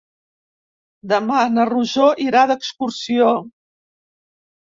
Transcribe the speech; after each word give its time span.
Demà 1.11 1.41
na 1.57 1.65
Rosó 1.71 2.07
irà 2.27 2.45
d'excursió. 2.53 3.29